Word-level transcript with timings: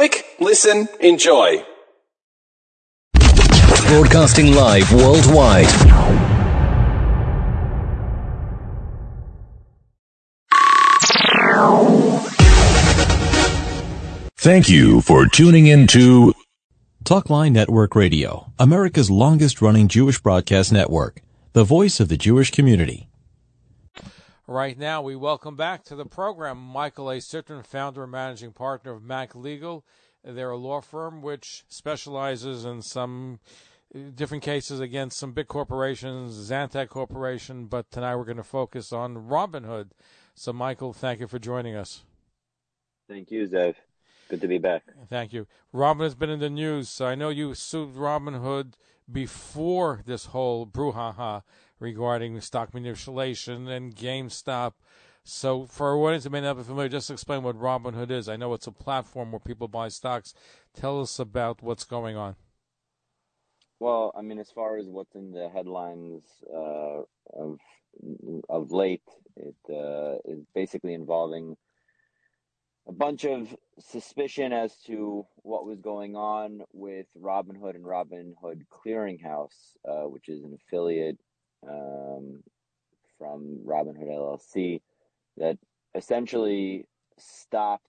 Click, 0.00 0.24
listen, 0.40 0.88
enjoy. 1.00 1.62
Broadcasting 3.86 4.54
live 4.54 4.90
worldwide. 4.94 5.66
Thank 14.38 14.70
you 14.70 15.02
for 15.02 15.26
tuning 15.26 15.66
in 15.66 15.86
to 15.88 16.32
Talkline 17.04 17.52
Network 17.52 17.94
Radio, 17.94 18.50
America's 18.58 19.10
longest 19.10 19.60
running 19.60 19.86
Jewish 19.86 20.18
broadcast 20.18 20.72
network, 20.72 21.20
the 21.52 21.64
voice 21.64 22.00
of 22.00 22.08
the 22.08 22.16
Jewish 22.16 22.50
community. 22.50 23.09
Right 24.50 24.76
now, 24.76 25.00
we 25.00 25.14
welcome 25.14 25.54
back 25.54 25.84
to 25.84 25.94
the 25.94 26.04
program 26.04 26.58
Michael 26.58 27.08
A. 27.08 27.20
Citron, 27.20 27.62
founder 27.62 28.02
and 28.02 28.10
managing 28.10 28.50
partner 28.50 28.90
of 28.90 29.00
Mac 29.00 29.36
Legal. 29.36 29.84
They're 30.24 30.50
a 30.50 30.56
law 30.56 30.80
firm 30.80 31.22
which 31.22 31.62
specializes 31.68 32.64
in 32.64 32.82
some 32.82 33.38
uh, 33.94 34.10
different 34.12 34.42
cases 34.42 34.80
against 34.80 35.20
some 35.20 35.30
big 35.30 35.46
corporations, 35.46 36.34
Zantac 36.50 36.88
Corporation, 36.88 37.66
but 37.66 37.92
tonight 37.92 38.16
we're 38.16 38.24
going 38.24 38.38
to 38.38 38.42
focus 38.42 38.92
on 38.92 39.28
Robinhood. 39.28 39.90
So, 40.34 40.52
Michael, 40.52 40.92
thank 40.92 41.20
you 41.20 41.28
for 41.28 41.38
joining 41.38 41.76
us. 41.76 42.02
Thank 43.08 43.30
you, 43.30 43.46
Zev. 43.46 43.76
Good 44.30 44.40
to 44.40 44.48
be 44.48 44.58
back. 44.58 44.82
Thank 45.08 45.32
you. 45.32 45.46
Robin 45.72 46.02
has 46.02 46.16
been 46.16 46.28
in 46.28 46.40
the 46.40 46.50
news. 46.50 46.88
So 46.88 47.06
I 47.06 47.14
know 47.14 47.28
you 47.28 47.54
sued 47.54 47.94
Robinhood 47.94 48.72
before 49.10 50.02
this 50.06 50.26
whole 50.26 50.66
brouhaha 50.66 51.42
regarding 51.80 52.40
stock 52.40 52.72
manipulation 52.72 53.68
and 53.68 53.96
GameStop. 53.96 54.74
So, 55.24 55.66
for 55.66 55.96
audience 55.96 56.24
who 56.24 56.30
may 56.30 56.40
not 56.40 56.56
be 56.56 56.62
familiar, 56.62 56.88
just 56.88 57.10
explain 57.10 57.42
what 57.42 57.58
Robinhood 57.58 58.10
is. 58.10 58.28
I 58.28 58.36
know 58.36 58.54
it's 58.54 58.66
a 58.66 58.72
platform 58.72 59.32
where 59.32 59.40
people 59.40 59.68
buy 59.68 59.88
stocks. 59.88 60.34
Tell 60.74 61.00
us 61.00 61.18
about 61.18 61.62
what's 61.62 61.84
going 61.84 62.16
on. 62.16 62.36
Well, 63.80 64.12
I 64.16 64.22
mean, 64.22 64.38
as 64.38 64.50
far 64.50 64.76
as 64.76 64.86
what's 64.86 65.14
in 65.14 65.32
the 65.32 65.48
headlines 65.48 66.22
uh, 66.52 67.02
of 67.32 67.58
of 68.48 68.70
late, 68.70 69.02
it 69.36 69.56
uh, 69.68 70.16
is 70.24 70.44
basically 70.54 70.94
involving 70.94 71.56
a 72.86 72.92
bunch 72.92 73.24
of 73.24 73.54
suspicion 73.78 74.52
as 74.52 74.76
to 74.86 75.26
what 75.42 75.66
was 75.66 75.78
going 75.80 76.16
on 76.16 76.62
with 76.72 77.06
Robinhood 77.18 77.74
and 77.74 77.84
Robinhood 77.84 78.62
Clearinghouse, 78.70 79.76
uh, 79.88 80.08
which 80.08 80.28
is 80.28 80.44
an 80.44 80.54
affiliate 80.54 81.18
um, 81.68 82.42
from 83.18 83.60
Robinhood 83.64 84.08
LLC, 84.08 84.80
that 85.36 85.58
essentially 85.94 86.86
stopped 87.18 87.84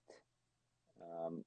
um, 1.00 1.44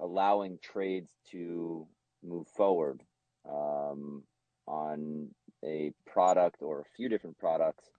allowing 0.00 0.58
trades 0.62 1.10
to 1.30 1.86
move 2.22 2.48
forward 2.48 3.02
um, 3.48 4.22
on 4.66 5.28
a 5.64 5.92
product 6.06 6.62
or 6.62 6.80
a 6.80 6.96
few 6.96 7.08
different 7.08 7.38
products 7.38 7.90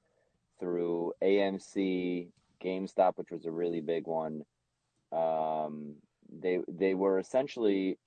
through 0.60 1.14
AMC, 1.22 2.28
GameStop, 2.64 3.18
which 3.18 3.32
was 3.32 3.46
a 3.46 3.52
really 3.52 3.82
big 3.82 4.08
one, 4.08 4.44
um, 5.12 5.96
they 6.42 6.60
they 6.68 6.94
were 6.94 7.20
essentially 7.20 7.98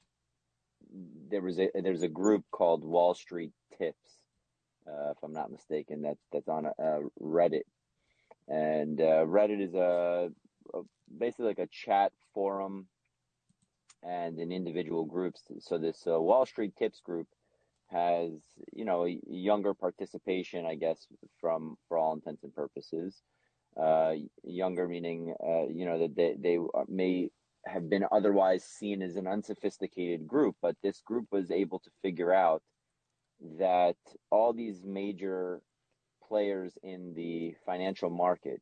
there 1.30 1.42
was 1.42 1.58
a 1.58 1.70
there's 1.74 2.02
a 2.02 2.08
group 2.08 2.44
called 2.50 2.84
Wall 2.84 3.14
Street 3.14 3.52
Tips, 3.78 4.18
uh, 4.88 5.10
if 5.10 5.18
I'm 5.22 5.32
not 5.32 5.50
mistaken. 5.50 6.02
That's 6.02 6.22
that's 6.32 6.48
on 6.48 6.66
a, 6.66 6.72
a 6.78 7.00
Reddit, 7.20 7.64
and 8.48 9.00
uh, 9.00 9.24
Reddit 9.26 9.60
is 9.60 9.74
a, 9.74 10.30
a, 10.74 10.80
basically 11.18 11.46
like 11.46 11.58
a 11.58 11.68
chat 11.70 12.12
forum 12.34 12.86
and 14.02 14.38
an 14.38 14.52
individual 14.52 15.04
groups. 15.04 15.42
So 15.60 15.78
this 15.78 16.06
uh, 16.06 16.20
Wall 16.20 16.46
Street 16.46 16.76
Tips 16.76 17.00
group 17.00 17.28
has 17.90 18.32
you 18.72 18.84
know 18.84 19.06
younger 19.28 19.74
participation, 19.74 20.66
I 20.66 20.74
guess, 20.74 21.06
from 21.40 21.76
for 21.88 21.98
all 21.98 22.14
intents 22.14 22.44
and 22.44 22.54
purposes 22.54 23.22
uh, 23.76 24.14
younger 24.42 24.88
meaning 24.88 25.34
uh, 25.44 25.66
you 25.68 25.84
know 25.84 25.98
that 25.98 26.16
they, 26.16 26.34
they 26.38 26.58
may 26.88 27.28
have 27.66 27.90
been 27.90 28.06
otherwise 28.10 28.64
seen 28.64 29.02
as 29.02 29.16
an 29.16 29.26
unsophisticated 29.26 30.26
group 30.26 30.56
but 30.62 30.76
this 30.82 31.00
group 31.04 31.26
was 31.30 31.50
able 31.50 31.78
to 31.80 31.90
figure 32.00 32.32
out 32.32 32.62
that 33.58 33.96
all 34.30 34.52
these 34.52 34.84
major 34.84 35.60
players 36.26 36.76
in 36.82 37.14
the 37.14 37.54
financial 37.64 38.10
market 38.10 38.60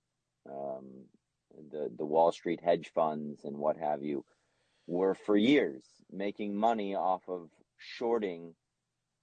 um, 0.50 0.86
the 1.70 1.90
the 1.96 2.04
Wall 2.04 2.32
Street 2.32 2.60
hedge 2.62 2.90
funds 2.94 3.44
and 3.44 3.56
what 3.56 3.76
have 3.76 4.02
you 4.02 4.24
were 4.86 5.14
for 5.14 5.36
years 5.36 5.84
making 6.10 6.54
money 6.56 6.94
off 6.94 7.22
of 7.28 7.48
shorting 7.78 8.54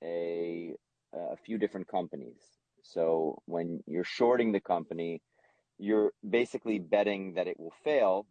a 0.03 0.73
a 1.13 1.35
few 1.35 1.57
different 1.57 1.87
companies 1.87 2.41
so 2.83 3.37
when 3.45 3.83
you're 3.85 4.03
shorting 4.03 4.51
the 4.51 4.61
company 4.61 5.21
you're 5.77 6.13
basically 6.27 6.79
betting 6.79 7.33
that 7.33 7.47
it 7.47 7.59
will 7.59 7.73
fail 7.83 8.25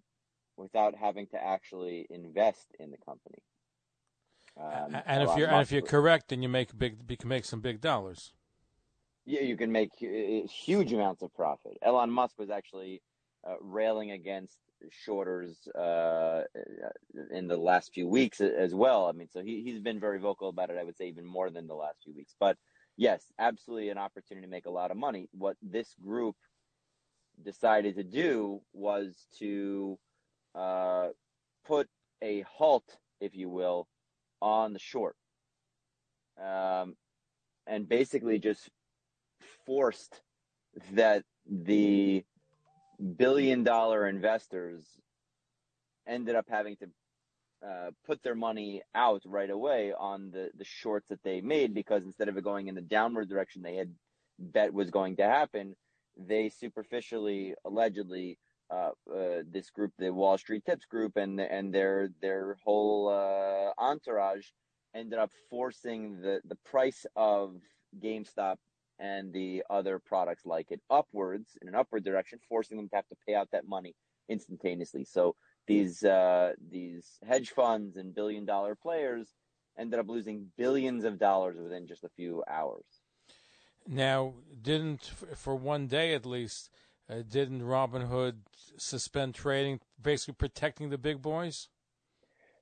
without 0.57 0.95
having 0.95 1.27
to 1.27 1.43
actually 1.43 2.07
invest 2.11 2.69
in 2.79 2.91
the 2.91 2.97
company. 2.99 3.39
Um, 4.57 4.97
and 5.07 5.23
if 5.23 5.37
you're 5.37 5.49
and 5.49 5.63
if 5.63 5.73
you're 5.73 5.83
correct, 5.83 6.29
then 6.29 6.43
you 6.43 6.49
make 6.49 6.77
big 6.77 6.99
you 7.09 7.17
can 7.17 7.29
make 7.29 7.45
some 7.45 7.61
big 7.61 7.81
dollars. 7.81 8.33
Yeah, 9.27 9.43
you 9.43 9.57
can 9.57 9.71
make 9.71 9.91
huge 9.95 10.93
amounts 10.93 11.23
of 11.23 11.33
profit. 11.35 11.79
Elon 11.83 12.11
Musk 12.11 12.39
was 12.39 12.51
actually 12.51 13.03
uh, 13.47 13.55
railing 13.61 14.11
against 14.11 14.57
shorters 14.91 15.57
uh, 15.69 16.43
in 17.31 17.47
the 17.47 17.57
last 17.57 17.93
few 17.93 18.09
weeks 18.09 18.41
as 18.41 18.75
well. 18.75 19.07
I 19.07 19.13
mean, 19.13 19.29
so 19.33 19.43
he 19.43 19.63
he's 19.63 19.81
been 19.81 20.01
very 20.01 20.19
vocal 20.19 20.49
about 20.49 20.71
it. 20.71 20.79
I 20.79 20.85
would 20.85 20.97
say 20.97 21.09
even 21.09 21.25
more 21.25 21.51
than 21.51 21.67
the 21.67 21.75
last 21.75 21.99
few 22.03 22.15
weeks. 22.15 22.35
But 22.39 22.57
yes, 22.97 23.23
absolutely 23.39 23.91
an 23.91 23.99
opportunity 23.99 24.47
to 24.47 24.51
make 24.51 24.67
a 24.67 24.71
lot 24.71 24.91
of 24.91 24.97
money. 24.97 25.29
What 25.33 25.57
this 25.63 25.95
group 26.03 26.37
decided 27.43 27.97
to 27.97 28.05
do 28.05 28.61
was 28.73 29.27
to 29.39 29.99
uh, 30.55 31.09
put 31.67 31.89
a 32.23 32.43
halt, 32.43 32.85
if 33.21 33.35
you 33.35 33.49
will, 33.49 33.89
on 34.41 34.73
the 34.73 34.79
short, 34.79 35.17
um, 36.43 36.97
and 37.67 37.89
basically 37.89 38.39
just 38.39 38.69
forced 39.67 40.21
that 40.93 41.25
the 41.47 42.25
billion 43.17 43.65
dollar 43.65 44.07
investors 44.09 44.85
ended 46.07 46.35
up 46.35 46.47
having 46.49 46.77
to 46.77 46.87
uh, 47.67 47.91
put 48.07 48.23
their 48.23 48.35
money 48.35 48.83
out 48.95 49.23
right 49.27 49.51
away 49.51 49.93
on 49.99 50.31
the, 50.31 50.51
the 50.57 50.65
shorts 50.65 51.09
that 51.09 51.23
they 51.23 51.41
made 51.41 51.75
because 51.75 52.05
instead 52.05 52.29
of 52.29 52.37
it 52.37 52.45
going 52.45 52.69
in 52.69 52.75
the 52.75 52.81
downward 52.81 53.29
direction 53.29 53.63
they 53.63 53.77
had 53.77 53.93
bet 54.39 54.73
was 54.73 54.91
going 54.91 55.17
to 55.17 55.23
happen, 55.23 55.77
they 56.17 56.49
superficially, 56.49 57.55
allegedly, 57.65 58.39
uh, 58.71 58.91
uh, 59.13 59.43
this 59.51 59.71
group, 59.71 59.93
the 59.99 60.13
Wall 60.13 60.39
Street 60.39 60.65
Tips 60.65 60.87
Group, 60.87 61.17
and 61.17 61.41
and 61.41 61.75
their 61.75 62.11
their 62.21 62.57
whole 62.65 63.09
uh, 63.09 63.73
entourage 63.81 64.47
ended 64.95 65.19
up 65.19 65.31
forcing 65.49 66.21
the 66.21 66.41
the 66.45 66.57
price 66.65 67.07
of 67.17 67.57
GameStop 68.03 68.57
and 68.99 69.33
the 69.33 69.65
other 69.71 69.99
products 69.99 70.45
like 70.45 70.71
it 70.71 70.81
upwards 70.91 71.57
in 71.63 71.69
an 71.69 71.75
upward 71.75 72.05
direction, 72.05 72.39
forcing 72.49 72.77
them 72.77 72.89
to 72.89 72.97
have 72.97 73.09
to 73.09 73.17
pay 73.27 73.35
out 73.35 73.49
that 73.53 73.67
money 73.67 73.95
instantaneously. 74.29 75.05
So 75.05 75.35
these 75.67 76.05
uh, 76.05 76.53
these 76.71 77.19
hedge 77.27 77.51
funds 77.51 77.97
and 77.97 78.15
billion 78.15 78.45
dollar 78.45 78.75
players 78.75 79.35
ended 79.79 79.99
up 79.99 80.09
losing 80.09 80.47
billions 80.57 81.05
of 81.05 81.19
dollars 81.19 81.57
within 81.59 81.87
just 81.87 82.05
a 82.05 82.09
few 82.09 82.45
hours. 82.49 82.85
Now, 83.89 84.35
didn't 84.63 85.11
for 85.35 85.55
one 85.57 85.87
day 85.87 86.15
at 86.15 86.27
least, 86.27 86.71
uh, 87.11 87.23
didn't 87.29 87.63
Robinhood 87.63 88.37
suspend 88.77 89.35
trading, 89.35 89.81
basically 90.01 90.35
protecting 90.35 90.91
the 90.91 90.99
big 90.99 91.21
boys? 91.21 91.69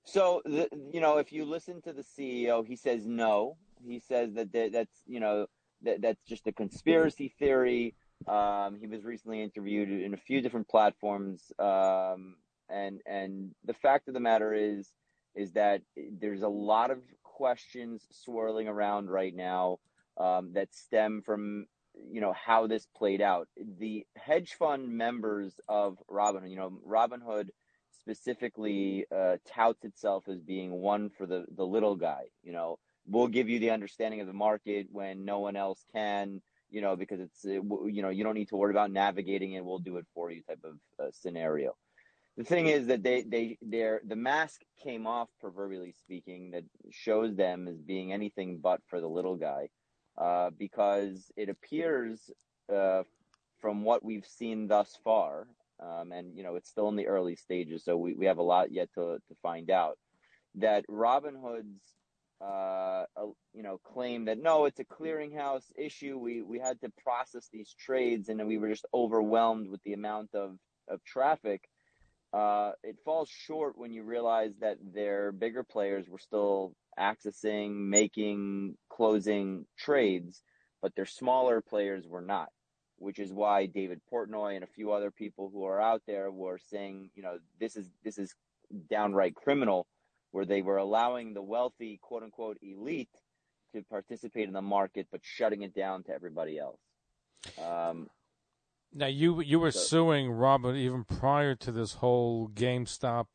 So, 0.04 0.40
the, 0.44 0.68
you 0.90 1.00
know, 1.00 1.18
if 1.18 1.32
you 1.32 1.44
listen 1.44 1.82
to 1.82 1.92
the 1.92 2.02
CEO, 2.02 2.66
he 2.66 2.76
says 2.76 3.06
no. 3.06 3.56
He 3.86 4.00
says 4.00 4.32
that 4.34 4.52
that's 4.52 5.02
you 5.06 5.20
know 5.20 5.46
that 5.82 6.00
that's 6.00 6.22
just 6.26 6.46
a 6.46 6.52
conspiracy 6.52 7.32
theory. 7.38 7.94
Um, 8.26 8.78
he 8.80 8.86
was 8.86 9.04
recently 9.04 9.42
interviewed 9.42 9.90
in 9.90 10.14
a 10.14 10.16
few 10.16 10.40
different 10.40 10.68
platforms, 10.68 11.52
um, 11.58 12.36
and 12.68 13.00
and 13.06 13.54
the 13.64 13.74
fact 13.74 14.08
of 14.08 14.14
the 14.14 14.20
matter 14.20 14.54
is 14.54 14.88
is 15.34 15.52
that 15.52 15.82
there's 16.18 16.42
a 16.42 16.48
lot 16.48 16.90
of 16.90 16.98
questions 17.22 18.02
swirling 18.10 18.66
around 18.66 19.08
right 19.08 19.34
now 19.34 19.78
um, 20.16 20.52
that 20.54 20.74
stem 20.74 21.22
from 21.24 21.66
you 22.10 22.20
know 22.20 22.32
how 22.32 22.66
this 22.66 22.86
played 22.96 23.20
out. 23.20 23.48
The 23.78 24.06
hedge 24.16 24.54
fund 24.54 24.88
members 24.90 25.54
of 25.68 25.98
Robinhood, 26.10 26.50
you 26.50 26.56
know, 26.56 26.80
Robinhood 26.86 27.48
specifically 28.00 29.06
uh, 29.14 29.36
touts 29.46 29.84
itself 29.84 30.24
as 30.28 30.40
being 30.40 30.72
one 30.72 31.10
for 31.10 31.26
the 31.26 31.46
the 31.56 31.66
little 31.66 31.96
guy. 31.96 32.24
You 32.42 32.52
know, 32.52 32.78
we'll 33.06 33.28
give 33.28 33.48
you 33.48 33.58
the 33.58 33.70
understanding 33.70 34.20
of 34.20 34.26
the 34.26 34.32
market 34.32 34.88
when 34.90 35.24
no 35.24 35.40
one 35.40 35.56
else 35.56 35.84
can. 35.92 36.40
You 36.70 36.82
know, 36.82 36.96
because 36.96 37.20
it's 37.20 37.44
uh, 37.46 37.62
you 37.86 38.02
know 38.02 38.10
you 38.10 38.24
don't 38.24 38.34
need 38.34 38.48
to 38.48 38.56
worry 38.56 38.72
about 38.72 38.90
navigating 38.92 39.52
it. 39.52 39.64
We'll 39.64 39.78
do 39.78 39.96
it 39.98 40.06
for 40.14 40.30
you 40.30 40.42
type 40.42 40.64
of 40.64 40.76
uh, 41.00 41.10
scenario. 41.12 41.74
the 42.36 42.44
thing 42.44 42.68
is 42.68 42.86
that 42.88 43.02
they 43.02 43.22
they 43.22 43.58
their 43.62 44.00
the 44.06 44.16
mask 44.16 44.62
came 44.82 45.06
off 45.06 45.28
proverbially 45.40 45.92
speaking 45.92 46.52
that 46.52 46.64
shows 46.90 47.34
them 47.36 47.68
as 47.68 47.78
being 47.80 48.12
anything 48.12 48.58
but 48.62 48.80
for 48.88 49.00
the 49.00 49.08
little 49.08 49.36
guy 49.36 49.68
uh, 50.20 50.50
because 50.58 51.30
it 51.36 51.48
appears 51.48 52.30
uh, 52.72 53.02
from 53.60 53.82
what 53.82 54.04
we've 54.04 54.26
seen 54.26 54.68
thus 54.68 54.96
far 55.04 55.46
um, 55.80 56.12
and 56.12 56.36
you 56.36 56.42
know 56.42 56.56
it's 56.56 56.68
still 56.68 56.88
in 56.88 56.96
the 56.96 57.06
early 57.06 57.36
stages 57.36 57.84
so 57.84 57.96
we, 57.96 58.14
we 58.14 58.26
have 58.26 58.38
a 58.38 58.42
lot 58.42 58.72
yet 58.72 58.88
to, 58.94 59.18
to 59.28 59.34
find 59.42 59.70
out 59.70 59.98
that 60.54 60.84
robinhood's 60.88 61.82
uh, 62.40 63.04
you 63.52 63.62
know 63.62 63.78
claim 63.84 64.24
that 64.26 64.40
no 64.40 64.64
it's 64.64 64.80
a 64.80 64.84
clearinghouse 64.84 65.64
issue 65.76 66.16
we 66.18 66.42
we 66.42 66.58
had 66.58 66.80
to 66.80 66.90
process 67.02 67.48
these 67.52 67.74
trades 67.78 68.28
and 68.28 68.46
we 68.46 68.58
were 68.58 68.68
just 68.68 68.86
overwhelmed 68.94 69.68
with 69.68 69.82
the 69.84 69.92
amount 69.92 70.34
of 70.34 70.56
of 70.88 71.02
traffic 71.04 71.62
uh, 72.32 72.72
it 72.82 72.96
falls 73.04 73.28
short 73.28 73.78
when 73.78 73.92
you 73.92 74.02
realize 74.02 74.52
that 74.60 74.76
their 74.92 75.32
bigger 75.32 75.64
players 75.64 76.08
were 76.08 76.18
still 76.18 76.74
accessing, 76.98 77.88
making, 77.88 78.76
closing 78.88 79.66
trades, 79.78 80.42
but 80.82 80.94
their 80.94 81.06
smaller 81.06 81.60
players 81.60 82.06
were 82.06 82.22
not. 82.22 82.48
Which 83.00 83.20
is 83.20 83.32
why 83.32 83.66
David 83.66 84.00
Portnoy 84.12 84.56
and 84.56 84.64
a 84.64 84.74
few 84.74 84.90
other 84.90 85.12
people 85.12 85.50
who 85.52 85.64
are 85.64 85.80
out 85.80 86.02
there 86.08 86.32
were 86.32 86.58
saying, 86.58 87.10
you 87.14 87.22
know, 87.22 87.38
this 87.60 87.76
is 87.76 87.88
this 88.02 88.18
is 88.18 88.34
downright 88.90 89.36
criminal, 89.36 89.86
where 90.32 90.44
they 90.44 90.62
were 90.62 90.78
allowing 90.78 91.32
the 91.32 91.42
wealthy, 91.42 92.00
quote 92.02 92.24
unquote, 92.24 92.58
elite 92.60 93.08
to 93.72 93.82
participate 93.82 94.48
in 94.48 94.52
the 94.52 94.62
market, 94.62 95.06
but 95.12 95.20
shutting 95.22 95.62
it 95.62 95.74
down 95.76 96.02
to 96.04 96.12
everybody 96.12 96.58
else. 96.58 96.80
Um, 97.62 98.08
now 98.92 99.06
you 99.06 99.40
you 99.42 99.60
were 99.60 99.70
so, 99.70 99.78
suing 99.78 100.30
Robin 100.30 100.74
even 100.74 101.04
prior 101.04 101.54
to 101.54 101.70
this 101.70 101.94
whole 101.94 102.48
GameStop 102.48 103.26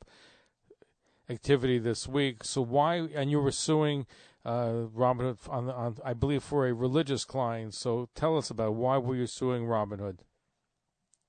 activity 1.30 1.80
this 1.80 2.08
week. 2.08 2.44
So 2.44 2.62
why? 2.62 3.08
And 3.14 3.32
you 3.32 3.40
were 3.40 3.52
suing 3.52 4.06
uh, 4.46 4.88
Robinhood 4.96 5.38
on, 5.50 5.70
on 5.70 5.98
I 6.04 6.14
believe 6.14 6.44
for 6.44 6.68
a 6.68 6.74
religious 6.74 7.26
client. 7.26 7.74
So 7.74 8.10
tell 8.16 8.38
us 8.38 8.50
about 8.50 8.76
why 8.76 8.98
were 8.98 9.16
you 9.16 9.28
suing 9.28 9.64
Robinhood? 9.64 10.20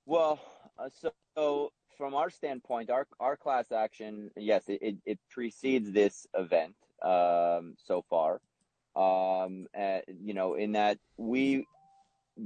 Well, 0.07 0.41
uh, 0.79 0.89
so, 1.01 1.13
so, 1.37 1.73
from 1.97 2.15
our 2.15 2.29
standpoint, 2.29 2.91
our 2.91 3.07
our 3.21 3.37
class 3.37 3.73
action, 3.73 4.31
yes, 4.37 4.65
it, 4.69 4.79
it, 4.83 4.97
it 5.07 5.19
precedes 5.31 5.93
this 5.93 6.27
event 6.35 6.75
um, 7.03 7.75
so 7.87 8.05
far. 8.11 8.41
Um, 8.97 9.67
uh, 9.79 10.01
you 10.23 10.35
know, 10.35 10.55
in 10.55 10.73
that 10.73 10.99
we 11.17 11.67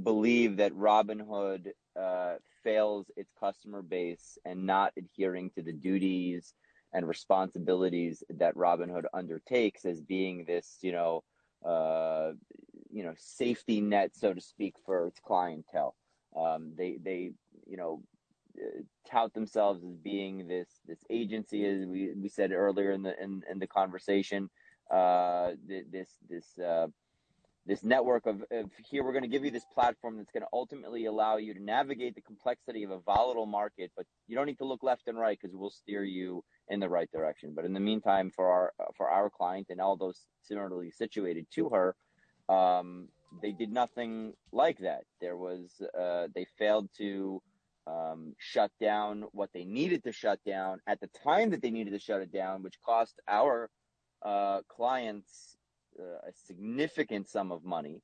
believe 0.03 0.59
that 0.59 0.73
Robinhood 0.73 1.69
uh, 1.99 2.35
fails 2.63 3.11
its 3.17 3.31
customer 3.41 3.83
base 3.83 4.39
and 4.45 4.65
not 4.65 4.93
adhering 4.97 5.51
to 5.51 5.63
the 5.63 5.73
duties 5.73 6.55
and 6.93 7.07
responsibilities 7.07 8.23
that 8.31 8.55
Robinhood 8.55 9.05
undertakes 9.13 9.85
as 9.85 10.01
being 10.01 10.45
this, 10.45 10.79
you 10.81 10.93
know, 10.93 11.23
uh, 11.65 12.33
you 12.91 13.03
know, 13.03 13.15
safety 13.19 13.81
net, 13.81 14.13
so 14.15 14.33
to 14.33 14.41
speak, 14.41 14.75
for 14.85 15.07
its 15.07 15.21
clientele. 15.21 15.95
Um, 16.37 16.73
they, 16.77 16.99
they, 17.03 17.33
you 17.67 17.77
know, 17.77 18.03
uh, 18.59 18.83
tout 19.09 19.35
themselves 19.35 19.85
as 19.85 19.97
being 19.97 20.49
this 20.49 20.69
this 20.87 20.99
agency, 21.11 21.67
as 21.67 21.87
we, 21.87 22.13
we 22.15 22.29
said 22.29 22.53
earlier 22.53 22.93
in 22.93 23.03
the 23.03 23.21
in, 23.23 23.43
in 23.51 23.59
the 23.59 23.67
conversation. 23.67 24.51
Uh, 24.91 25.53
this 25.91 26.09
this 26.29 26.59
uh, 26.59 26.87
this 27.69 27.85
network 27.85 28.27
of, 28.27 28.43
of 28.51 28.71
here 28.89 29.05
we're 29.05 29.13
going 29.13 29.23
to 29.23 29.29
give 29.29 29.45
you 29.45 29.51
this 29.51 29.67
platform 29.75 30.17
that's 30.17 30.33
going 30.33 30.43
to 30.43 30.49
ultimately 30.53 31.05
allow 31.05 31.37
you 31.37 31.53
to 31.53 31.63
navigate 31.63 32.15
the 32.15 32.21
complexity 32.23 32.83
of 32.83 32.91
a 32.91 32.99
volatile 33.01 33.47
market 33.47 33.93
but 33.95 34.07
you 34.27 34.35
don't 34.35 34.47
need 34.47 34.57
to 34.57 34.65
look 34.65 34.83
left 34.83 35.07
and 35.07 35.19
right 35.19 35.39
because 35.41 35.55
we'll 35.55 35.71
steer 35.71 36.03
you 36.03 36.43
in 36.71 36.81
the 36.81 36.89
right 36.89 37.11
direction 37.13 37.53
but 37.55 37.65
in 37.65 37.73
the 37.73 37.81
meantime 37.81 38.31
for 38.35 38.51
our 38.51 38.73
for 38.97 39.09
our 39.09 39.31
client 39.31 39.67
and 39.71 39.81
all 39.81 39.97
those 39.97 40.27
similarly 40.43 40.91
situated 40.91 41.47
to 41.53 41.69
her 41.71 41.97
um, 42.49 43.09
they 43.43 43.53
did 43.53 43.71
nothing 43.71 44.33
like 44.53 44.79
that 44.79 45.03
there 45.21 45.37
was 45.37 45.81
uh, 45.99 46.27
they 46.35 46.47
failed 46.59 46.89
to 46.97 47.43
um, 47.87 48.35
shut 48.39 48.71
down 48.81 49.25
what 49.33 49.51
they 49.55 49.65
needed 49.65 50.03
to 50.05 50.13
shut 50.13 50.39
down 50.45 50.79
at 50.87 51.01
the 51.01 51.09
time 51.25 51.51
that 51.51 51.63
they 51.63 51.71
needed 51.71 51.93
to 51.93 51.99
shut 51.99 52.21
it 52.21 52.33
down 52.33 52.63
which 52.63 52.81
cost 52.85 53.21
our 53.29 53.71
uh, 54.23 54.61
clients 54.69 55.57
uh, 55.99 56.29
a 56.29 56.33
significant 56.47 57.29
sum 57.29 57.51
of 57.51 57.65
money. 57.65 58.03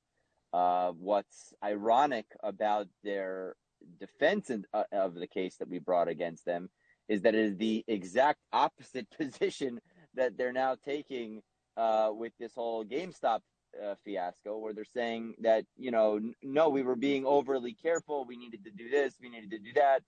Uh, 0.52 0.92
what's 0.92 1.54
ironic 1.62 2.26
about 2.42 2.86
their 3.02 3.54
defense 4.00 4.50
in, 4.50 4.64
uh, 4.72 4.84
of 4.92 5.14
the 5.14 5.26
case 5.26 5.56
that 5.56 5.68
we 5.68 5.78
brought 5.78 6.08
against 6.08 6.44
them 6.44 6.68
is 7.08 7.22
that 7.22 7.34
it 7.34 7.44
is 7.44 7.56
the 7.56 7.84
exact 7.88 8.40
opposite 8.52 9.06
position 9.18 9.80
that 10.14 10.36
they're 10.36 10.52
now 10.52 10.76
taking 10.84 11.42
uh, 11.76 12.10
with 12.12 12.32
this 12.38 12.54
whole 12.54 12.84
GameStop 12.84 13.40
uh, 13.84 13.94
fiasco, 14.04 14.58
where 14.58 14.72
they're 14.72 14.84
saying 14.84 15.34
that 15.40 15.64
you 15.76 15.90
know, 15.90 16.16
n- 16.16 16.34
no, 16.42 16.68
we 16.68 16.82
were 16.82 16.96
being 16.96 17.26
overly 17.26 17.74
careful. 17.74 18.24
We 18.24 18.36
needed 18.36 18.64
to 18.64 18.70
do 18.70 18.88
this. 18.88 19.14
We 19.20 19.28
needed 19.28 19.50
to 19.50 19.58
do 19.58 19.72
that 19.74 20.02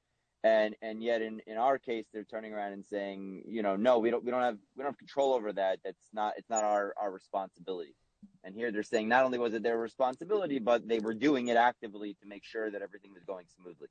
and 0.45 0.77
and 0.81 1.03
yet 1.03 1.23
in 1.23 1.41
in 1.47 1.57
our 1.57 1.79
case 1.79 2.07
they're 2.13 2.25
turning 2.25 2.53
around 2.53 2.73
and 2.73 2.85
saying 2.85 3.43
you 3.47 3.63
know 3.63 3.75
no 3.75 3.99
we 3.99 4.11
don't 4.11 4.25
we 4.25 4.31
don't 4.31 4.43
have 4.43 4.59
we 4.77 4.83
don't 4.83 4.93
have 4.93 4.99
control 4.99 5.33
over 5.33 5.53
that 5.53 5.79
that's 5.85 6.09
not 6.13 6.35
it's 6.37 6.51
not 6.51 6.63
our 6.63 6.95
our 7.01 7.11
responsibility 7.11 7.95
and 8.47 8.55
here 8.55 8.73
they're 8.73 8.83
saying 8.83 9.09
not 9.09 9.25
only 9.25 9.39
was 9.39 9.53
it 9.53 9.63
their 9.63 9.79
responsibility 9.79 10.59
but 10.59 10.89
they 10.89 11.01
were 11.01 11.13
doing 11.13 11.49
it 11.49 11.57
actively 11.57 12.15
to 12.23 12.27
make 12.27 12.45
sure 12.45 12.71
that 12.71 12.81
everything 12.81 13.13
was 13.13 13.25
going 13.25 13.47
smoothly. 13.61 13.89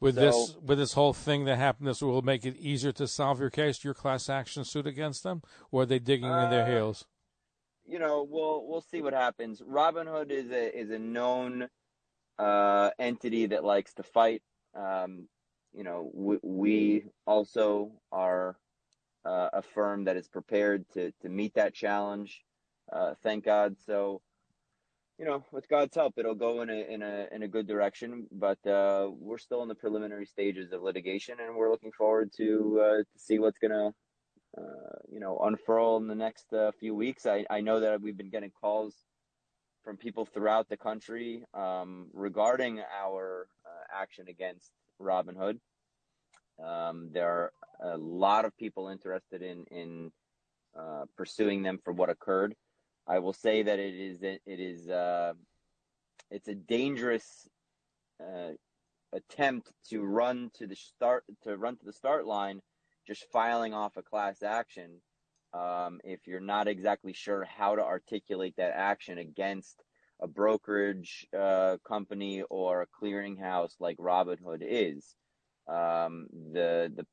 With 0.00 0.14
so, 0.14 0.20
this 0.20 0.56
with 0.62 0.78
this 0.78 0.92
whole 0.94 1.12
thing 1.12 1.44
that 1.44 1.56
happened 1.56 1.88
this 1.88 2.00
will 2.00 2.22
make 2.22 2.46
it 2.46 2.56
easier 2.56 2.92
to 2.92 3.06
solve 3.06 3.40
your 3.40 3.50
case 3.50 3.84
your 3.84 3.94
class 3.94 4.30
action 4.30 4.64
suit 4.64 4.86
against 4.86 5.22
them? 5.22 5.42
Or 5.70 5.82
are 5.82 5.86
they 5.86 5.98
digging 5.98 6.30
uh, 6.30 6.44
in 6.44 6.50
their 6.50 6.64
uh, 6.64 6.70
heels? 6.70 7.04
you 7.88 7.98
know 7.98 8.26
we'll 8.28 8.64
we'll 8.66 8.82
see 8.82 9.02
what 9.02 9.14
happens. 9.14 9.60
Robinhood 9.62 10.30
is 10.30 10.50
a 10.50 10.78
is 10.78 10.90
a 10.90 10.98
known 10.98 11.68
uh, 12.38 12.90
entity 12.98 13.46
that 13.46 13.64
likes 13.64 13.94
to 13.94 14.02
fight. 14.02 14.42
Um, 14.74 15.26
you 15.74 15.84
know, 15.84 16.10
we, 16.14 16.38
we 16.42 17.04
also 17.26 17.92
are 18.12 18.56
uh, 19.24 19.48
a 19.52 19.62
firm 19.62 20.04
that 20.04 20.16
is 20.16 20.28
prepared 20.28 20.84
to 20.92 21.12
to 21.22 21.28
meet 21.28 21.54
that 21.54 21.74
challenge. 21.74 22.44
Uh, 22.92 23.14
thank 23.22 23.44
God. 23.44 23.76
So, 23.86 24.20
you 25.18 25.24
know, 25.24 25.44
with 25.52 25.68
God's 25.68 25.94
help, 25.94 26.14
it'll 26.16 26.34
go 26.34 26.62
in 26.62 26.70
a 26.70 26.92
in 26.92 27.02
a 27.02 27.26
in 27.32 27.42
a 27.42 27.48
good 27.48 27.66
direction. 27.66 28.26
But 28.32 28.64
uh, 28.66 29.10
we're 29.12 29.38
still 29.38 29.62
in 29.62 29.68
the 29.68 29.74
preliminary 29.74 30.26
stages 30.26 30.72
of 30.72 30.82
litigation, 30.82 31.36
and 31.40 31.56
we're 31.56 31.70
looking 31.70 31.92
forward 31.92 32.30
to 32.36 32.80
uh, 32.82 32.96
to 32.98 33.18
see 33.18 33.38
what's 33.38 33.58
gonna 33.58 33.92
uh, 34.56 34.98
you 35.10 35.20
know 35.20 35.38
unfurl 35.38 35.96
in 35.98 36.06
the 36.06 36.14
next 36.14 36.52
uh, 36.52 36.70
few 36.78 36.94
weeks. 36.94 37.26
I 37.26 37.44
I 37.50 37.60
know 37.60 37.80
that 37.80 38.00
we've 38.00 38.16
been 38.16 38.30
getting 38.30 38.52
calls 38.60 38.94
from 39.84 39.96
people 39.96 40.24
throughout 40.24 40.68
the 40.68 40.76
country 40.76 41.44
um, 41.54 42.08
regarding 42.12 42.80
our 43.02 43.48
action 43.92 44.26
against 44.28 44.70
Robinhood. 45.00 45.58
Um, 46.62 47.10
there 47.12 47.28
are 47.28 47.52
a 47.94 47.96
lot 47.96 48.44
of 48.44 48.56
people 48.56 48.88
interested 48.88 49.42
in 49.42 49.64
in 49.70 50.12
uh, 50.78 51.04
pursuing 51.16 51.62
them 51.62 51.78
for 51.82 51.92
what 51.92 52.10
occurred. 52.10 52.54
I 53.08 53.20
will 53.20 53.32
say 53.32 53.62
that 53.62 53.78
it 53.78 53.94
is 53.94 54.22
it 54.22 54.40
is 54.46 54.88
uh, 54.88 55.32
it's 56.30 56.48
a 56.48 56.54
dangerous 56.54 57.48
uh, 58.20 58.52
attempt 59.12 59.72
to 59.90 60.02
run 60.02 60.50
to 60.58 60.66
the 60.66 60.76
start 60.76 61.24
to 61.44 61.56
run 61.56 61.76
to 61.78 61.86
the 61.86 61.92
start 61.92 62.26
line, 62.26 62.60
just 63.06 63.24
filing 63.32 63.72
off 63.72 63.96
a 63.96 64.02
class 64.02 64.42
action. 64.42 65.00
Um, 65.54 66.00
if 66.04 66.26
you're 66.26 66.40
not 66.40 66.68
exactly 66.68 67.14
sure 67.14 67.44
how 67.44 67.76
to 67.76 67.82
articulate 67.82 68.54
that 68.58 68.72
action 68.74 69.16
against 69.16 69.82
a 70.20 70.26
brokerage 70.26 71.26
uh, 71.36 71.78
company 71.86 72.42
or 72.50 72.82
a 72.82 72.86
clearinghouse 72.86 73.72
like 73.80 73.96
Robinhood 73.98 74.60
is. 74.60 75.16
Um, 75.66 76.26
the 76.52 76.92
the 76.94 77.06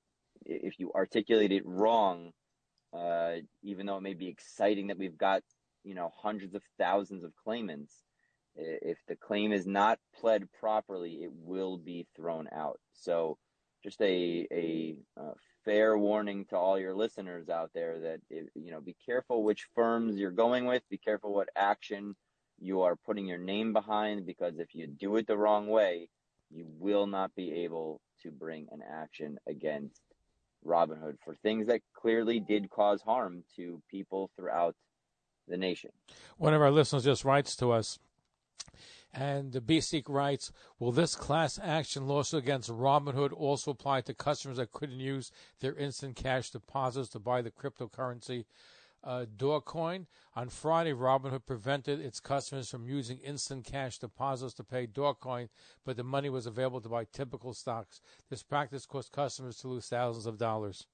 if 0.45 0.79
you 0.79 0.91
articulate 0.93 1.51
it 1.51 1.63
wrong, 1.65 2.31
uh, 2.93 3.35
even 3.63 3.85
though 3.85 3.97
it 3.97 4.01
may 4.01 4.13
be 4.13 4.27
exciting 4.27 4.87
that 4.87 4.97
we've 4.97 5.17
got 5.17 5.41
you 5.85 5.95
know 5.95 6.11
hundreds 6.21 6.55
of 6.55 6.63
thousands 6.77 7.23
of 7.23 7.31
claimants, 7.43 7.93
if 8.55 8.97
the 9.07 9.15
claim 9.15 9.53
is 9.53 9.65
not 9.65 9.99
pled 10.19 10.51
properly, 10.59 11.23
it 11.23 11.31
will 11.33 11.77
be 11.77 12.07
thrown 12.15 12.49
out. 12.51 12.79
So, 12.93 13.37
just 13.83 14.01
a 14.01 14.47
a, 14.51 14.95
a 15.17 15.31
fair 15.63 15.97
warning 15.97 16.45
to 16.45 16.57
all 16.57 16.79
your 16.79 16.95
listeners 16.95 17.49
out 17.49 17.71
there 17.73 17.99
that 17.99 18.19
you 18.55 18.71
know 18.71 18.81
be 18.81 18.95
careful 19.05 19.43
which 19.43 19.67
firms 19.75 20.17
you're 20.17 20.31
going 20.31 20.65
with. 20.65 20.83
Be 20.89 20.97
careful 20.97 21.33
what 21.33 21.49
action 21.55 22.15
you 22.59 22.81
are 22.81 22.95
putting 22.95 23.27
your 23.27 23.37
name 23.37 23.73
behind 23.73 24.25
because 24.25 24.59
if 24.59 24.73
you 24.73 24.87
do 24.87 25.17
it 25.17 25.27
the 25.27 25.37
wrong 25.37 25.67
way, 25.67 26.09
you 26.49 26.65
will 26.79 27.05
not 27.05 27.35
be 27.35 27.63
able 27.63 28.01
to 28.23 28.31
bring 28.31 28.67
an 28.71 28.81
action 28.81 29.37
against 29.47 30.01
Robinhood 30.65 31.17
for 31.23 31.35
things 31.35 31.67
that 31.67 31.81
clearly 31.93 32.39
did 32.39 32.69
cause 32.69 33.01
harm 33.01 33.43
to 33.55 33.81
people 33.91 34.31
throughout 34.35 34.75
the 35.47 35.57
nation. 35.57 35.91
One 36.37 36.53
of 36.53 36.61
our 36.61 36.71
listeners 36.71 37.03
just 37.03 37.25
writes 37.25 37.55
to 37.57 37.71
us 37.71 37.99
And 39.13 39.53
the 39.53 39.61
BSeek 39.61 40.09
writes, 40.09 40.51
will 40.77 40.91
this 40.91 41.15
class 41.15 41.57
action 41.63 42.05
lawsuit 42.07 42.43
against 42.43 42.69
Robinhood 42.69 43.31
also 43.31 43.71
apply 43.71 44.01
to 44.01 44.13
customers 44.13 44.57
that 44.57 44.73
couldn't 44.73 44.99
use 44.99 45.31
their 45.61 45.73
instant 45.75 46.17
cash 46.17 46.49
deposits 46.49 47.09
to 47.09 47.19
buy 47.19 47.41
the 47.41 47.51
cryptocurrency 47.51 48.45
uh, 49.05 49.25
Dogecoin? 49.37 50.07
On 50.35 50.49
Friday, 50.49 50.91
Robinhood 50.91 51.45
prevented 51.45 52.01
its 52.01 52.19
customers 52.19 52.69
from 52.69 52.89
using 52.89 53.19
instant 53.19 53.63
cash 53.63 53.99
deposits 53.99 54.53
to 54.55 54.65
pay 54.65 54.85
Dogecoin, 54.85 55.47
but 55.85 55.95
the 55.95 56.03
money 56.03 56.29
was 56.29 56.45
available 56.45 56.81
to 56.81 56.89
buy 56.89 57.05
typical 57.05 57.53
stocks. 57.53 58.01
This 58.29 58.43
practice 58.43 58.85
caused 58.85 59.13
customers 59.13 59.57
to 59.59 59.69
lose 59.69 59.87
thousands 59.87 60.25
of 60.25 60.37
dollars. 60.37 60.87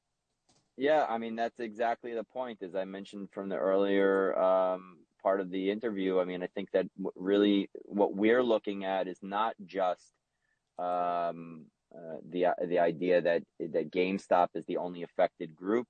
Yeah, 0.78 1.06
I 1.08 1.18
mean 1.18 1.36
that's 1.36 1.60
exactly 1.60 2.14
the 2.14 2.24
point. 2.24 2.64
As 2.64 2.76
I 2.76 2.86
mentioned 2.86 3.30
from 3.32 3.50
the 3.50 3.58
earlier 3.58 4.38
um, 4.40 4.98
part 5.22 5.40
of 5.42 5.50
the 5.52 5.70
interview, 5.70 6.20
I 6.20 6.26
mean 6.26 6.44
I 6.44 6.48
think 6.48 6.72
that 6.72 6.88
really 7.16 7.70
what 7.84 8.16
we're 8.16 8.44
looking 8.44 8.86
at 8.86 9.08
is 9.08 9.20
not 9.22 9.56
just 9.66 10.14
um, 10.80 11.66
uh, 11.94 12.18
the 12.30 12.48
the 12.68 12.80
idea 12.80 13.22
that 13.22 13.44
that 13.60 13.92
GameStop 13.92 14.48
is 14.56 14.66
the 14.66 14.78
only 14.78 15.04
affected 15.04 15.56
group, 15.56 15.88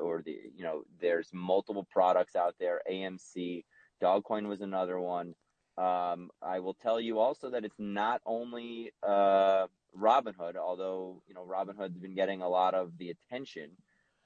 or 0.00 0.22
the 0.24 0.38
you 0.54 0.62
know 0.62 0.82
there's 1.00 1.30
multiple 1.32 1.86
products 1.90 2.36
out 2.36 2.54
there. 2.60 2.82
AMC, 2.90 3.64
Dogecoin 4.02 4.46
was 4.46 4.60
another 4.60 5.00
one. 5.00 5.34
Um, 5.78 6.30
I 6.42 6.58
will 6.58 6.74
tell 6.74 7.00
you 7.00 7.18
also 7.18 7.50
that 7.50 7.64
it's 7.64 7.78
not 7.78 8.20
only 8.26 8.92
uh, 9.02 9.66
Robinhood, 9.96 10.56
although 10.56 11.22
you 11.26 11.34
know 11.34 11.46
Robinhood's 11.46 11.98
been 11.98 12.14
getting 12.14 12.42
a 12.42 12.48
lot 12.48 12.74
of 12.74 12.92
the 12.98 13.10
attention. 13.10 13.70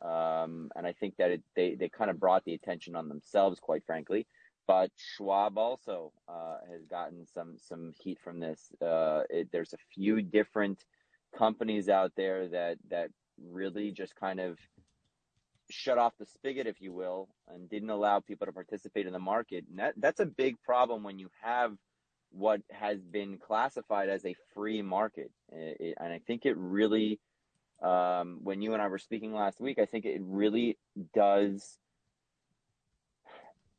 Um, 0.05 0.71
and 0.75 0.87
I 0.87 0.93
think 0.93 1.15
that 1.19 1.31
it, 1.31 1.43
they, 1.55 1.75
they 1.75 1.89
kind 1.89 2.11
of 2.11 2.19
brought 2.19 2.45
the 2.45 2.55
attention 2.55 2.97
on 2.97 3.09
themselves, 3.09 3.61
quite 3.61 3.85
frankly. 3.87 4.27
But 4.67 4.91
Schwab 4.97 5.59
also 5.59 6.13
uh, 6.29 6.59
has 6.71 6.85
gotten 6.87 7.27
some 7.27 7.57
some 7.59 7.93
heat 8.01 8.19
from 8.23 8.39
this. 8.39 8.73
Uh, 8.81 9.23
it, 9.29 9.49
there's 9.53 9.73
a 9.73 9.85
few 9.95 10.23
different 10.23 10.85
companies 11.37 11.89
out 11.89 12.13
there 12.17 12.49
that 12.49 12.79
that 12.89 13.11
really 13.51 13.91
just 13.91 14.15
kind 14.15 14.41
of 14.41 14.59
shut 15.71 15.99
off 15.99 16.13
the 16.19 16.27
spigot, 16.27 16.67
if 16.67 16.81
you 16.81 16.93
will, 16.93 17.29
and 17.49 17.69
didn't 17.69 17.91
allow 17.91 18.21
people 18.21 18.47
to 18.47 18.53
participate 18.53 19.07
in 19.07 19.13
the 19.13 19.19
market. 19.19 19.65
And 19.69 19.79
that, 19.79 19.95
that's 19.97 20.21
a 20.21 20.27
big 20.27 20.57
problem 20.63 21.03
when 21.03 21.19
you 21.19 21.29
have 21.43 21.73
what 22.31 22.61
has 22.71 23.03
been 23.03 23.39
classified 23.39 24.09
as 24.09 24.25
a 24.25 24.35
free 24.55 24.83
market. 24.83 25.31
It, 25.51 25.97
and 25.99 26.13
I 26.13 26.21
think 26.27 26.47
it 26.47 26.57
really 26.57 27.21
um, 27.83 28.39
when 28.43 28.63
you 28.63 28.73
and 28.75 28.83
I 28.83 28.89
were 28.89 28.99
speaking 28.99 29.35
last 29.35 29.61
week, 29.61 29.79
I 29.79 29.87
think 29.87 30.05
it 30.05 30.21
really 30.25 30.79
does. 31.15 31.79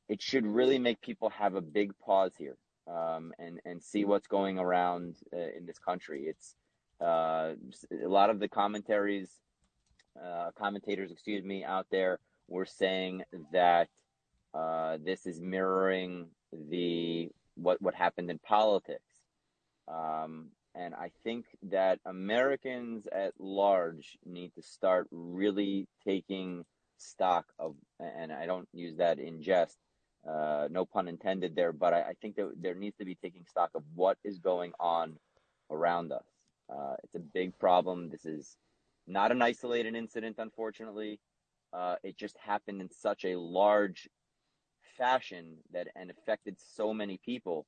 It 0.09 0.21
should 0.21 0.45
really 0.45 0.77
make 0.77 1.01
people 1.01 1.29
have 1.29 1.55
a 1.55 1.61
big 1.61 1.97
pause 1.99 2.33
here 2.37 2.57
um, 2.87 3.33
and 3.39 3.59
and 3.65 3.81
see 3.81 4.05
what's 4.05 4.27
going 4.27 4.59
around 4.59 5.15
uh, 5.33 5.37
in 5.57 5.65
this 5.65 5.79
country. 5.79 6.23
It's 6.23 6.55
uh, 7.01 7.53
a 8.03 8.07
lot 8.07 8.29
of 8.29 8.39
the 8.39 8.47
commentaries, 8.47 9.29
uh, 10.21 10.51
commentators, 10.57 11.11
excuse 11.11 11.43
me, 11.43 11.63
out 11.63 11.87
there 11.89 12.19
were 12.47 12.65
saying 12.65 13.23
that 13.51 13.87
uh, 14.53 14.97
this 15.03 15.25
is 15.25 15.39
mirroring 15.39 16.27
the 16.69 17.29
what 17.55 17.81
what 17.81 17.95
happened 17.95 18.29
in 18.29 18.39
politics. 18.39 19.21
Um, 19.87 20.49
and 20.75 20.95
I 20.95 21.11
think 21.23 21.45
that 21.63 21.99
Americans 22.05 23.07
at 23.11 23.33
large 23.39 24.17
need 24.25 24.53
to 24.55 24.61
start 24.61 25.07
really 25.11 25.87
taking 26.05 26.65
stock 26.97 27.45
of, 27.59 27.75
and 27.99 28.31
I 28.31 28.45
don't 28.45 28.67
use 28.73 28.97
that 28.97 29.19
in 29.19 29.41
jest, 29.41 29.77
uh, 30.27 30.67
no 30.71 30.85
pun 30.85 31.07
intended 31.07 31.55
there, 31.55 31.73
but 31.73 31.93
I, 31.93 32.01
I, 32.01 32.13
think 32.21 32.37
that 32.37 32.53
there 32.59 32.75
needs 32.75 32.95
to 32.97 33.05
be 33.05 33.15
taking 33.15 33.45
stock 33.45 33.71
of 33.75 33.83
what 33.93 34.17
is 34.23 34.39
going 34.39 34.71
on 34.79 35.17
around 35.69 36.13
us. 36.13 36.23
Uh, 36.73 36.95
it's 37.03 37.15
a 37.15 37.19
big 37.19 37.59
problem. 37.59 38.09
This 38.09 38.25
is 38.25 38.55
not 39.05 39.31
an 39.31 39.41
isolated 39.41 39.95
incident, 39.95 40.37
unfortunately. 40.39 41.19
Uh, 41.73 41.95
it 42.03 42.17
just 42.17 42.37
happened 42.37 42.79
in 42.79 42.89
such 42.89 43.25
a 43.25 43.35
large 43.35 44.07
fashion 44.97 45.57
that 45.73 45.87
and 45.95 46.09
affected 46.09 46.55
so 46.75 46.93
many 46.93 47.19
people 47.25 47.65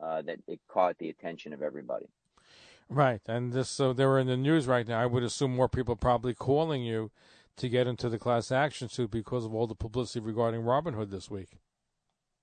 uh, 0.00 0.20
that 0.22 0.38
it 0.46 0.60
caught 0.68 0.98
the 0.98 1.08
attention 1.08 1.52
of 1.54 1.62
everybody. 1.62 2.06
Right, 2.88 3.20
and 3.26 3.52
this 3.52 3.68
so 3.68 3.92
they 3.92 4.06
were 4.06 4.18
in 4.18 4.28
the 4.28 4.36
news 4.36 4.66
right 4.66 4.86
now. 4.86 5.00
I 5.00 5.06
would 5.06 5.24
assume 5.24 5.56
more 5.56 5.68
people 5.68 5.96
probably 5.96 6.34
calling 6.34 6.82
you 6.82 7.10
to 7.56 7.68
get 7.68 7.86
into 7.86 8.08
the 8.08 8.18
class 8.18 8.52
action 8.52 8.88
suit 8.88 9.10
because 9.10 9.44
of 9.44 9.54
all 9.54 9.66
the 9.66 9.74
publicity 9.74 10.20
regarding 10.20 10.62
Robinhood 10.62 11.10
this 11.10 11.30
week. 11.30 11.58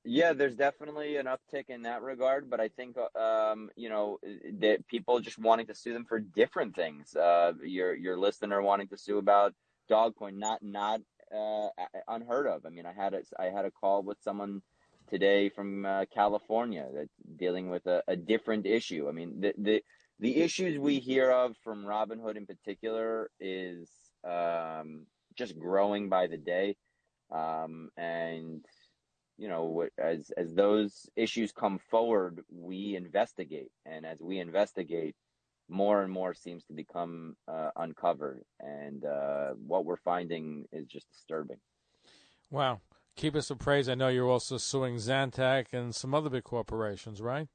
Yeah, 0.05 0.33
there's 0.33 0.55
definitely 0.55 1.15
an 1.15 1.27
uptick 1.27 1.69
in 1.69 1.83
that 1.83 2.01
regard, 2.01 2.50
but 2.50 2.59
I 2.59 2.67
think 2.67 2.97
um, 3.15 3.69
you 3.77 3.88
know 3.88 4.19
that 4.59 4.85
people 4.88 5.21
just 5.21 5.39
wanting 5.39 5.67
to 5.67 5.75
sue 5.75 5.93
them 5.93 6.03
for 6.03 6.19
different 6.19 6.75
things. 6.75 7.15
Uh, 7.15 7.53
your 7.63 7.93
your 7.93 8.17
listener 8.17 8.62
wanting 8.62 8.89
to 8.89 8.97
sue 8.97 9.19
about 9.19 9.53
Dogecoin, 9.89 10.33
not 10.33 10.62
not 10.62 11.00
uh, 11.33 11.69
unheard 12.09 12.47
of. 12.47 12.65
I 12.65 12.69
mean, 12.69 12.85
I 12.85 12.91
had 12.91 13.13
a 13.13 13.21
I 13.39 13.45
had 13.45 13.63
a 13.63 13.71
call 13.71 14.03
with 14.03 14.17
someone 14.21 14.62
today 15.09 15.47
from 15.47 15.85
uh, 15.85 16.03
California 16.13 16.88
that's 16.93 17.15
dealing 17.38 17.69
with 17.69 17.85
a, 17.88 18.03
a 18.09 18.17
different 18.17 18.65
issue. 18.65 19.07
I 19.07 19.13
mean, 19.13 19.39
the 19.39 19.53
the 19.57 19.83
the 20.20 20.38
issues 20.38 20.79
we 20.79 21.00
hear 21.00 21.32
of 21.32 21.55
from 21.63 21.86
Robinhood 21.86 22.38
in 22.38 22.46
particular 22.46 23.29
is 23.39 23.89
um, 24.24 25.05
just 25.36 25.58
growing 25.58 26.10
by 26.10 26.27
the 26.27 26.38
day, 26.38 26.75
um, 27.32 27.89
and 27.98 28.63
you 29.38 29.50
know 29.50 29.88
as 29.98 30.32
as 30.38 30.53
those 30.53 31.08
issues 31.15 31.51
come 31.51 31.79
forward, 31.89 32.41
we 32.51 32.96
investigate, 32.96 33.72
and 33.86 34.05
as 34.05 34.20
we 34.22 34.39
investigate, 34.39 35.15
more 35.70 36.03
and 36.03 36.12
more 36.12 36.34
seems 36.34 36.63
to 36.65 36.74
become 36.74 37.36
uh, 37.48 37.72
uncovered, 37.75 38.41
and 38.60 39.05
uh, 39.05 39.50
what 39.65 39.86
we're 39.86 39.98
finding 39.98 40.65
is 40.72 40.88
just 40.88 41.12
disturbing. 41.12 41.58
Wow. 42.51 42.82
Keep 43.15 43.36
us 43.36 43.51
appraised. 43.51 43.89
I 43.89 43.96
know 43.96 44.08
you're 44.08 44.29
also 44.29 44.58
suing 44.58 44.96
Zantac 44.96 45.67
and 45.72 45.93
some 45.93 46.15
other 46.15 46.29
big 46.29 46.43
corporations, 46.43 47.22
right? 47.22 47.48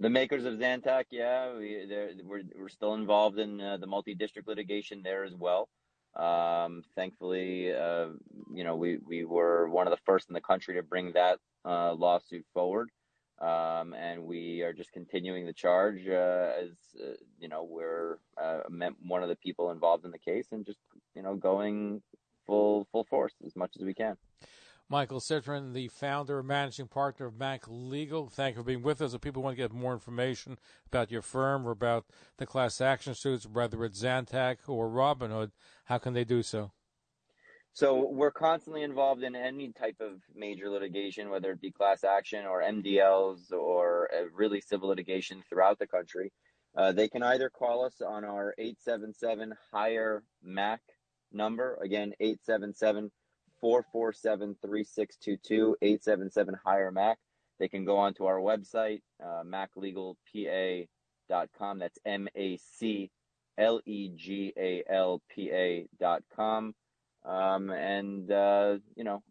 The 0.00 0.08
makers 0.08 0.46
of 0.46 0.54
Zantac, 0.54 1.04
yeah, 1.10 1.52
we, 1.54 1.86
we're, 2.24 2.42
we're 2.58 2.70
still 2.70 2.94
involved 2.94 3.38
in 3.38 3.60
uh, 3.60 3.76
the 3.76 3.86
multi-district 3.86 4.48
litigation 4.48 5.02
there 5.02 5.24
as 5.24 5.34
well. 5.34 5.68
Um, 6.16 6.82
thankfully, 6.96 7.70
uh, 7.74 8.06
you 8.52 8.64
know, 8.64 8.76
we, 8.76 8.96
we 9.06 9.26
were 9.26 9.68
one 9.68 9.86
of 9.86 9.90
the 9.90 10.00
first 10.06 10.30
in 10.30 10.34
the 10.34 10.40
country 10.40 10.74
to 10.76 10.82
bring 10.82 11.12
that 11.12 11.38
uh, 11.66 11.92
lawsuit 11.92 12.46
forward. 12.54 12.88
Um, 13.40 13.92
and 13.92 14.24
we 14.24 14.62
are 14.62 14.72
just 14.72 14.90
continuing 14.92 15.44
the 15.44 15.52
charge 15.52 16.08
uh, 16.08 16.52
as, 16.62 16.70
uh, 16.98 17.12
you 17.38 17.48
know, 17.48 17.64
we're 17.64 18.16
uh, 18.42 18.60
one 19.06 19.22
of 19.22 19.28
the 19.28 19.36
people 19.36 19.70
involved 19.70 20.06
in 20.06 20.10
the 20.12 20.18
case 20.18 20.48
and 20.52 20.64
just, 20.64 20.80
you 21.14 21.22
know, 21.22 21.34
going 21.34 22.02
full, 22.46 22.86
full 22.90 23.04
force 23.04 23.34
as 23.44 23.54
much 23.54 23.72
as 23.78 23.84
we 23.84 23.92
can. 23.92 24.16
Michael 24.90 25.20
Citron, 25.20 25.72
the 25.72 25.86
founder 25.86 26.40
and 26.40 26.48
managing 26.48 26.88
partner 26.88 27.26
of 27.26 27.38
Mac 27.38 27.62
Legal. 27.68 28.28
Thank 28.28 28.56
you 28.56 28.62
for 28.62 28.66
being 28.66 28.82
with 28.82 29.00
us. 29.00 29.14
If 29.14 29.20
people 29.20 29.40
want 29.40 29.56
to 29.56 29.62
get 29.62 29.72
more 29.72 29.92
information 29.92 30.58
about 30.88 31.12
your 31.12 31.22
firm 31.22 31.64
or 31.64 31.70
about 31.70 32.06
the 32.38 32.46
class 32.46 32.80
action 32.80 33.14
suits, 33.14 33.46
whether 33.46 33.84
it's 33.84 34.02
Zantac 34.02 34.56
or 34.66 34.88
Robinhood, 34.88 35.52
how 35.84 35.98
can 35.98 36.12
they 36.12 36.24
do 36.24 36.42
so? 36.42 36.72
So 37.72 38.08
we're 38.10 38.32
constantly 38.32 38.82
involved 38.82 39.22
in 39.22 39.36
any 39.36 39.70
type 39.70 39.94
of 40.00 40.22
major 40.34 40.68
litigation, 40.68 41.30
whether 41.30 41.52
it 41.52 41.60
be 41.60 41.70
class 41.70 42.02
action 42.02 42.44
or 42.44 42.60
MDLs 42.60 43.52
or 43.52 44.10
really 44.34 44.60
civil 44.60 44.88
litigation 44.88 45.44
throughout 45.48 45.78
the 45.78 45.86
country. 45.86 46.32
Uh, 46.76 46.90
they 46.90 47.06
can 47.06 47.22
either 47.22 47.48
call 47.48 47.84
us 47.84 48.02
on 48.04 48.24
our 48.24 48.56
877 48.58 49.54
hire 49.72 50.24
MAC 50.42 50.80
number. 51.32 51.78
Again, 51.80 52.12
877- 52.20 53.10
447 53.60 54.56
3622 54.62 55.76
877 55.82 56.54
Hire 56.64 56.90
Mac. 56.90 57.18
They 57.58 57.68
can 57.68 57.84
go 57.84 57.98
onto 57.98 58.24
our 58.24 58.38
website, 58.38 59.02
uh, 59.22 59.42
maclegalpa.com. 59.44 61.78
That's 61.78 61.98
M 62.06 62.26
A 62.34 62.56
C 62.56 63.10
L 63.58 63.82
E 63.84 64.08
G 64.16 64.54
A 64.56 64.82
L 64.88 65.20
P 65.28 65.50
A.com. 65.50 66.74
Um, 67.22 67.70
and, 67.70 68.32
uh, 68.32 68.78
you 68.96 69.04
know, 69.04 69.22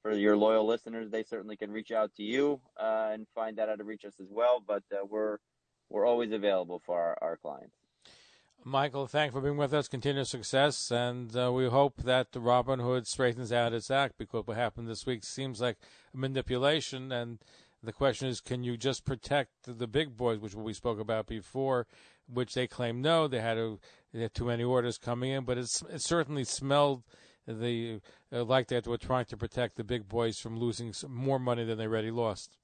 for 0.00 0.12
your 0.12 0.36
loyal 0.36 0.64
listeners, 0.64 1.10
they 1.10 1.24
certainly 1.24 1.56
can 1.56 1.72
reach 1.72 1.90
out 1.90 2.14
to 2.14 2.22
you 2.22 2.60
uh, 2.80 3.10
and 3.12 3.26
find 3.34 3.58
out 3.58 3.68
how 3.68 3.74
to 3.74 3.82
reach 3.82 4.04
us 4.04 4.20
as 4.20 4.28
well. 4.30 4.62
But 4.64 4.84
uh, 4.92 5.04
we're, 5.08 5.38
we're 5.90 6.06
always 6.06 6.30
available 6.30 6.80
for 6.86 7.00
our, 7.00 7.18
our 7.20 7.36
clients. 7.36 7.81
Michael, 8.64 9.08
thank 9.08 9.32
you 9.32 9.40
for 9.40 9.44
being 9.44 9.56
with 9.56 9.74
us. 9.74 9.88
Continued 9.88 10.28
success, 10.28 10.92
and 10.92 11.36
uh, 11.36 11.50
we 11.52 11.66
hope 11.66 12.02
that 12.02 12.30
Robinhood 12.30 13.08
straightens 13.08 13.52
out 13.52 13.72
its 13.72 13.90
act 13.90 14.16
because 14.18 14.46
what 14.46 14.56
happened 14.56 14.86
this 14.86 15.04
week 15.04 15.24
seems 15.24 15.60
like 15.60 15.78
manipulation. 16.14 17.10
And 17.10 17.40
the 17.82 17.92
question 17.92 18.28
is, 18.28 18.40
can 18.40 18.62
you 18.62 18.76
just 18.76 19.04
protect 19.04 19.50
the 19.66 19.88
big 19.88 20.16
boys, 20.16 20.38
which 20.38 20.54
we 20.54 20.74
spoke 20.74 21.00
about 21.00 21.26
before, 21.26 21.88
which 22.32 22.54
they 22.54 22.68
claim 22.68 23.02
no, 23.02 23.26
they 23.26 23.40
had, 23.40 23.54
to, 23.54 23.80
they 24.12 24.22
had 24.22 24.34
too 24.34 24.44
many 24.44 24.62
orders 24.62 24.96
coming 24.96 25.32
in, 25.32 25.44
but 25.44 25.58
it 25.58 25.68
certainly 25.68 26.44
smelled 26.44 27.02
the 27.48 28.00
uh, 28.32 28.44
like 28.44 28.68
that 28.68 28.86
were 28.86 28.96
trying 28.96 29.24
to 29.24 29.36
protect 29.36 29.76
the 29.76 29.82
big 29.82 30.08
boys 30.08 30.38
from 30.38 30.56
losing 30.56 30.94
more 31.08 31.40
money 31.40 31.64
than 31.64 31.78
they 31.78 31.86
already 31.86 32.12
lost. 32.12 32.56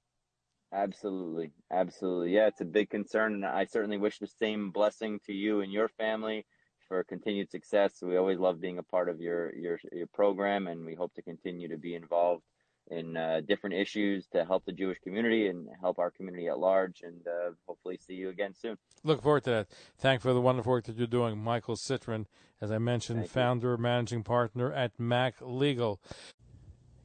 Absolutely, 0.73 1.51
absolutely. 1.71 2.35
Yeah, 2.35 2.49
it's 2.49 2.61
a 2.61 2.67
big 2.67 2.91
concern, 2.91 3.35
and 3.35 3.45
I 3.47 3.65
certainly 3.65 3.97
wish 3.97 4.19
the 4.19 4.27
same 4.27 4.71
blessing 4.71 5.19
to 5.27 5.33
you 5.33 5.61
and 5.61 5.73
your 5.73 5.89
family 5.89 6.45
for 6.89 7.05
continued 7.05 7.51
success. 7.51 8.03
We 8.03 8.17
always 8.17 8.39
love 8.39 8.61
being 8.61 8.79
a 8.79 8.83
part 8.83 9.09
of 9.09 9.21
your 9.21 9.55
your 9.55 9.79
your 9.93 10.07
program, 10.09 10.67
and 10.67 10.85
we 10.85 10.95
hope 10.95 11.15
to 11.15 11.23
continue 11.23 11.69
to 11.69 11.79
be 11.79 11.95
involved 11.95 12.43
in 12.91 13.17
uh, 13.17 13.43
different 13.47 13.77
issues 13.77 14.27
to 14.29 14.45
help 14.45 14.65
the 14.65 14.73
Jewish 14.73 14.99
community 15.01 15.49
and 15.49 15.69
help 15.81 15.99
our 15.99 16.11
community 16.11 16.49
at 16.49 16.59
large. 16.59 17.03
And 17.03 17.27
uh, 17.27 17.51
hopefully, 17.67 17.99
see 18.07 18.15
you 18.15 18.29
again 18.31 18.55
soon. 18.55 18.77
Look 19.05 19.23
forward 19.23 19.45
to 19.45 19.51
that. 19.51 19.69
Thank 19.99 20.19
you 20.19 20.31
for 20.31 20.35
the 20.35 20.41
wonderful 20.41 20.73
work 20.73 20.85
that 20.85 20.97
you're 20.97 21.07
doing, 21.07 21.39
Michael 21.39 21.77
Citron, 21.77 22.27
as 22.61 22.71
I 22.71 22.79
mentioned, 22.79 23.21
Thank 23.21 23.29
you. 23.29 23.33
founder, 23.33 23.77
managing 23.77 24.23
partner 24.23 24.73
at 24.73 24.99
Mac 24.99 25.35
Legal. 25.41 26.01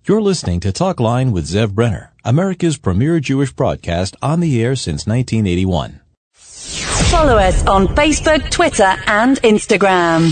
You're 0.05 0.21
listening 0.21 0.59
to 0.61 0.73
Talkline 0.73 1.31
with 1.31 1.45
Zev 1.45 1.73
Brenner, 1.73 2.12
America's 2.25 2.77
premier 2.77 3.19
Jewish 3.19 3.51
broadcast 3.51 4.15
on 4.21 4.39
the 4.39 4.63
air 4.63 4.75
since 4.77 5.05
1981. 5.05 5.99
Follow 6.31 7.35
us 7.37 7.65
on 7.67 7.87
Facebook, 7.89 8.49
Twitter, 8.49 8.95
and 9.07 9.37
Instagram. 9.41 10.31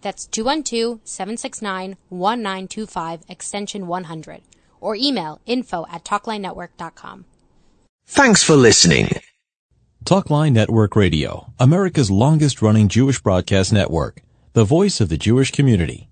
That's 0.00 0.26
212-769-1925 0.28 3.20
extension 3.28 3.86
100 3.86 4.40
or 4.80 4.94
email 4.94 5.40
info 5.46 5.86
at 5.90 6.04
talklinenetwork.com. 6.04 7.24
Thanks 8.06 8.42
for 8.42 8.56
listening. 8.56 9.10
Talkline 10.04 10.52
Network 10.52 10.96
Radio, 10.96 11.52
America's 11.58 12.10
longest 12.10 12.62
running 12.62 12.88
Jewish 12.88 13.20
broadcast 13.20 13.72
network, 13.72 14.22
the 14.54 14.64
voice 14.64 15.00
of 15.00 15.10
the 15.10 15.18
Jewish 15.18 15.50
community. 15.50 16.07